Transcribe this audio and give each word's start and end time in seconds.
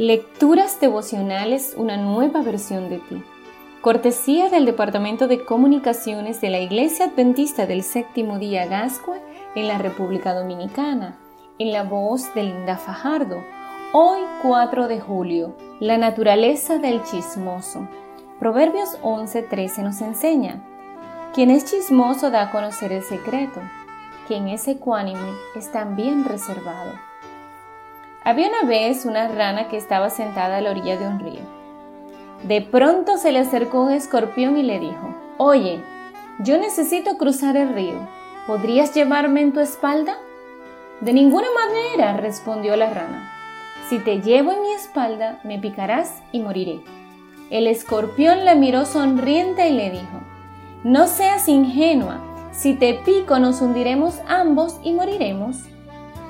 Lecturas 0.00 0.80
devocionales, 0.80 1.74
una 1.76 1.98
nueva 1.98 2.40
versión 2.40 2.88
de 2.88 3.00
ti. 3.00 3.22
Cortesía 3.82 4.48
del 4.48 4.64
Departamento 4.64 5.28
de 5.28 5.44
Comunicaciones 5.44 6.40
de 6.40 6.48
la 6.48 6.58
Iglesia 6.58 7.04
Adventista 7.04 7.66
del 7.66 7.82
Séptimo 7.82 8.38
Día 8.38 8.64
Gascua 8.64 9.18
en 9.54 9.68
la 9.68 9.76
República 9.76 10.32
Dominicana, 10.32 11.18
en 11.58 11.70
la 11.72 11.82
voz 11.82 12.34
de 12.34 12.44
Linda 12.44 12.78
Fajardo. 12.78 13.44
Hoy 13.92 14.20
4 14.40 14.88
de 14.88 15.00
julio, 15.00 15.54
la 15.80 15.98
naturaleza 15.98 16.78
del 16.78 17.02
chismoso. 17.02 17.86
Proverbios 18.38 18.96
11:13 19.02 19.82
nos 19.82 20.00
enseña, 20.00 20.64
quien 21.34 21.50
es 21.50 21.66
chismoso 21.66 22.30
da 22.30 22.44
a 22.44 22.50
conocer 22.52 22.90
el 22.92 23.02
secreto, 23.02 23.60
quien 24.26 24.48
es 24.48 24.66
ecuánime 24.66 25.30
es 25.54 25.70
también 25.70 26.24
reservado. 26.24 27.09
Había 28.22 28.48
una 28.48 28.68
vez 28.68 29.06
una 29.06 29.28
rana 29.28 29.68
que 29.68 29.78
estaba 29.78 30.10
sentada 30.10 30.58
a 30.58 30.60
la 30.60 30.72
orilla 30.72 30.98
de 30.98 31.06
un 31.06 31.20
río. 31.20 31.40
De 32.42 32.60
pronto 32.60 33.16
se 33.16 33.32
le 33.32 33.38
acercó 33.38 33.82
un 33.82 33.92
escorpión 33.92 34.58
y 34.58 34.62
le 34.62 34.78
dijo, 34.78 35.14
Oye, 35.38 35.80
yo 36.40 36.58
necesito 36.58 37.16
cruzar 37.16 37.56
el 37.56 37.72
río. 37.74 37.98
¿Podrías 38.46 38.94
llevarme 38.94 39.40
en 39.40 39.52
tu 39.52 39.60
espalda? 39.60 40.18
De 41.00 41.14
ninguna 41.14 41.48
manera, 41.54 42.18
respondió 42.18 42.76
la 42.76 42.90
rana. 42.90 43.32
Si 43.88 43.98
te 43.98 44.20
llevo 44.20 44.52
en 44.52 44.62
mi 44.62 44.72
espalda, 44.72 45.40
me 45.42 45.58
picarás 45.58 46.22
y 46.30 46.40
moriré. 46.40 46.82
El 47.48 47.66
escorpión 47.66 48.44
la 48.44 48.54
miró 48.54 48.84
sonriente 48.84 49.68
y 49.68 49.72
le 49.72 49.90
dijo, 49.90 50.20
No 50.84 51.06
seas 51.06 51.48
ingenua, 51.48 52.20
si 52.52 52.74
te 52.74 52.94
pico 52.94 53.38
nos 53.38 53.62
hundiremos 53.62 54.20
ambos 54.28 54.78
y 54.82 54.92
moriremos. 54.92 55.56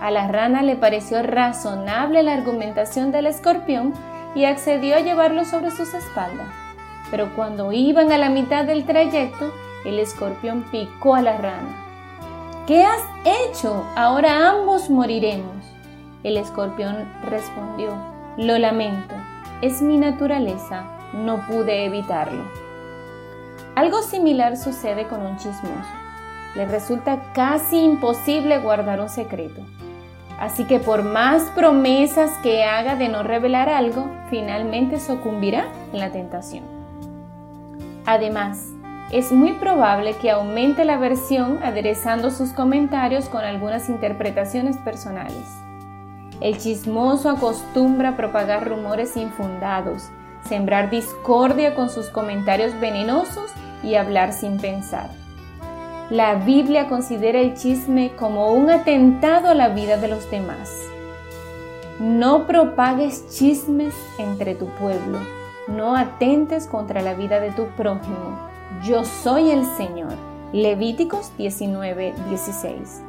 A 0.00 0.10
la 0.10 0.28
rana 0.28 0.62
le 0.62 0.76
pareció 0.76 1.22
razonable 1.22 2.22
la 2.22 2.34
argumentación 2.34 3.12
del 3.12 3.26
escorpión 3.26 3.94
y 4.34 4.44
accedió 4.44 4.96
a 4.96 5.00
llevarlo 5.00 5.44
sobre 5.44 5.70
sus 5.70 5.94
espaldas. 5.94 6.48
Pero 7.10 7.34
cuando 7.34 7.72
iban 7.72 8.12
a 8.12 8.18
la 8.18 8.28
mitad 8.28 8.64
del 8.64 8.84
trayecto, 8.84 9.52
el 9.84 9.98
escorpión 9.98 10.64
picó 10.70 11.14
a 11.14 11.22
la 11.22 11.38
rana. 11.38 11.86
¿Qué 12.66 12.84
has 12.84 13.02
hecho? 13.24 13.86
Ahora 13.94 14.50
ambos 14.50 14.90
moriremos. 14.90 15.64
El 16.24 16.36
escorpión 16.36 17.08
respondió, 17.24 17.94
lo 18.36 18.58
lamento, 18.58 19.14
es 19.62 19.80
mi 19.80 19.96
naturaleza, 19.96 20.84
no 21.14 21.46
pude 21.46 21.84
evitarlo. 21.84 22.42
Algo 23.76 24.02
similar 24.02 24.56
sucede 24.56 25.06
con 25.06 25.22
un 25.22 25.36
chismoso. 25.36 25.92
Le 26.56 26.66
resulta 26.66 27.32
casi 27.32 27.78
imposible 27.78 28.58
guardar 28.58 29.00
un 29.00 29.08
secreto. 29.08 29.62
Así 30.38 30.64
que 30.64 30.78
por 30.78 31.02
más 31.02 31.44
promesas 31.54 32.30
que 32.42 32.64
haga 32.64 32.96
de 32.96 33.08
no 33.08 33.22
revelar 33.22 33.68
algo, 33.68 34.10
finalmente 34.28 35.00
sucumbirá 35.00 35.68
en 35.92 36.00
la 36.00 36.10
tentación. 36.10 36.64
Además, 38.04 38.68
es 39.10 39.32
muy 39.32 39.52
probable 39.52 40.14
que 40.14 40.30
aumente 40.30 40.84
la 40.84 40.98
versión 40.98 41.60
aderezando 41.62 42.30
sus 42.30 42.50
comentarios 42.50 43.28
con 43.28 43.44
algunas 43.44 43.88
interpretaciones 43.88 44.76
personales. 44.78 45.44
El 46.40 46.58
chismoso 46.58 47.30
acostumbra 47.30 48.16
propagar 48.16 48.68
rumores 48.68 49.16
infundados, 49.16 50.10
sembrar 50.46 50.90
discordia 50.90 51.74
con 51.74 51.88
sus 51.88 52.08
comentarios 52.08 52.78
venenosos 52.78 53.52
y 53.82 53.94
hablar 53.94 54.32
sin 54.32 54.58
pensar. 54.58 55.08
La 56.10 56.36
Biblia 56.36 56.86
considera 56.86 57.40
el 57.40 57.54
chisme 57.54 58.12
como 58.14 58.52
un 58.52 58.70
atentado 58.70 59.48
a 59.48 59.54
la 59.54 59.70
vida 59.70 59.96
de 59.96 60.06
los 60.06 60.30
demás. 60.30 60.70
No 61.98 62.46
propagues 62.46 63.26
chismes 63.28 63.92
entre 64.16 64.54
tu 64.54 64.66
pueblo, 64.66 65.18
no 65.66 65.96
atentes 65.96 66.68
contra 66.68 67.02
la 67.02 67.14
vida 67.14 67.40
de 67.40 67.50
tu 67.50 67.66
prójimo. 67.70 68.38
Yo 68.84 69.04
soy 69.04 69.50
el 69.50 69.64
Señor. 69.76 70.12
Levíticos 70.52 71.36
19, 71.38 72.14
16. 72.28 73.02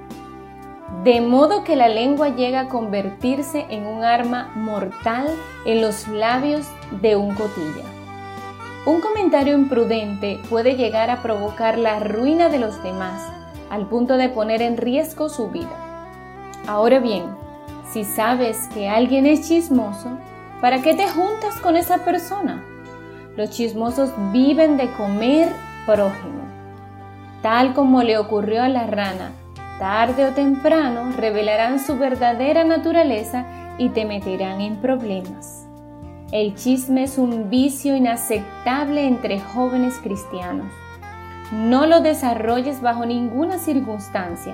De 1.04 1.22
modo 1.22 1.64
que 1.64 1.76
la 1.76 1.90
lengua 1.90 2.30
llega 2.30 2.62
a 2.62 2.68
convertirse 2.68 3.68
en 3.70 3.86
un 3.86 4.04
arma 4.04 4.52
mortal 4.56 5.28
en 5.66 5.82
los 5.82 6.08
labios 6.08 6.66
de 7.00 7.16
un 7.16 7.36
cotilla. 7.36 7.97
Un 8.88 9.02
comentario 9.02 9.54
imprudente 9.54 10.40
puede 10.50 10.78
llegar 10.78 11.10
a 11.10 11.22
provocar 11.22 11.78
la 11.78 12.00
ruina 12.00 12.48
de 12.48 12.58
los 12.58 12.82
demás, 12.84 13.22
al 13.70 13.86
punto 13.88 14.16
de 14.16 14.30
poner 14.30 14.62
en 14.62 14.78
riesgo 14.78 15.28
su 15.28 15.50
vida. 15.50 15.76
Ahora 16.68 17.00
bien, 17.00 17.26
si 17.92 18.06
sabes 18.06 18.70
que 18.74 18.88
alguien 18.88 19.26
es 19.26 19.46
chismoso, 19.46 20.08
¿para 20.62 20.82
qué 20.82 20.94
te 20.94 21.06
juntas 21.06 21.60
con 21.62 21.76
esa 21.76 22.06
persona? 22.06 22.64
Los 23.36 23.50
chismosos 23.50 24.10
viven 24.32 24.78
de 24.78 24.90
comer 24.94 25.50
prójimo. 25.86 26.46
Tal 27.42 27.74
como 27.74 28.04
le 28.04 28.18
ocurrió 28.18 28.64
a 28.64 28.70
la 28.70 28.88
rana, 28.88 29.34
tarde 29.80 30.24
o 30.24 30.30
temprano 30.30 31.12
revelarán 31.18 31.82
su 31.82 31.98
verdadera 31.98 32.64
naturaleza 32.64 33.46
y 33.78 33.90
te 33.90 34.06
meterán 34.06 34.62
en 34.62 34.78
problemas. 34.78 35.67
El 36.34 36.56
chisme 36.56 37.04
es 37.04 37.18
un 37.18 37.50
vicio 37.50 37.96
inaceptable 37.96 39.08
entre 39.08 39.40
jóvenes 39.40 39.96
cristianos. 40.04 40.68
No 41.54 41.86
lo 41.86 42.02
desarrolles 42.02 42.82
bajo 42.82 43.06
ninguna 43.06 43.60
circunstancia. 43.60 44.54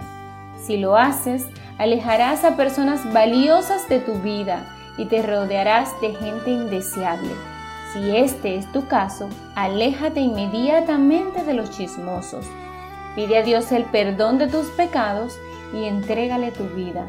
Si 0.61 0.77
lo 0.77 0.95
haces, 0.95 1.47
alejarás 1.79 2.43
a 2.43 2.55
personas 2.55 3.11
valiosas 3.11 3.89
de 3.89 3.97
tu 3.97 4.13
vida 4.19 4.67
y 4.99 5.05
te 5.05 5.23
rodearás 5.23 5.99
de 5.99 6.13
gente 6.13 6.51
indeseable. 6.51 7.31
Si 7.91 8.17
este 8.17 8.55
es 8.55 8.71
tu 8.71 8.85
caso, 8.85 9.27
aléjate 9.55 10.19
inmediatamente 10.19 11.43
de 11.43 11.55
los 11.55 11.71
chismosos. 11.71 12.45
Pide 13.15 13.39
a 13.39 13.41
Dios 13.41 13.71
el 13.71 13.85
perdón 13.85 14.37
de 14.37 14.47
tus 14.47 14.67
pecados 14.67 15.33
y 15.73 15.85
entrégale 15.85 16.51
tu 16.51 16.65
vida. 16.75 17.07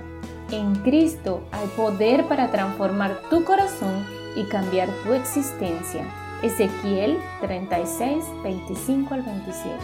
En 0.50 0.74
Cristo 0.76 1.42
hay 1.52 1.66
poder 1.76 2.24
para 2.28 2.50
transformar 2.50 3.20
tu 3.28 3.44
corazón 3.44 4.23
y 4.34 4.44
cambiar 4.44 4.88
tu 5.04 5.12
existencia. 5.12 6.04
Ezequiel 6.42 7.18
36, 7.40 8.24
25 8.42 9.14
al 9.14 9.22
27. 9.22 9.76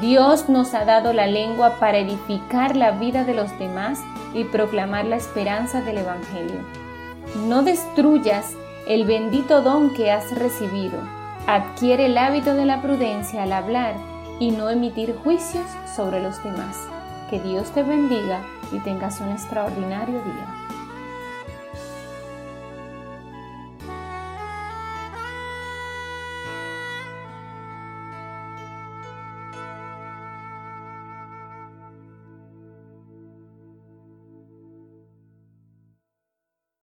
Dios 0.00 0.48
nos 0.48 0.74
ha 0.74 0.84
dado 0.84 1.12
la 1.12 1.26
lengua 1.26 1.78
para 1.78 1.98
edificar 1.98 2.76
la 2.76 2.90
vida 2.90 3.24
de 3.24 3.34
los 3.34 3.56
demás 3.58 4.00
y 4.34 4.44
proclamar 4.44 5.04
la 5.04 5.16
esperanza 5.16 5.82
del 5.82 5.98
Evangelio. 5.98 6.60
No 7.46 7.62
destruyas 7.62 8.54
el 8.88 9.04
bendito 9.04 9.62
don 9.62 9.94
que 9.94 10.10
has 10.10 10.36
recibido. 10.36 10.98
Adquiere 11.46 12.06
el 12.06 12.18
hábito 12.18 12.54
de 12.54 12.66
la 12.66 12.82
prudencia 12.82 13.44
al 13.44 13.52
hablar 13.52 13.94
y 14.40 14.50
no 14.50 14.68
emitir 14.68 15.14
juicios 15.22 15.66
sobre 15.94 16.20
los 16.20 16.42
demás. 16.42 16.76
Que 17.30 17.40
Dios 17.40 17.70
te 17.70 17.82
bendiga 17.82 18.42
y 18.72 18.78
tengas 18.80 19.20
un 19.20 19.30
extraordinario 19.30 20.20
día. 20.22 20.63